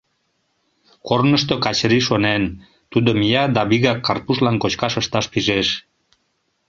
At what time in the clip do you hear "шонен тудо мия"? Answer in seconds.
2.07-3.43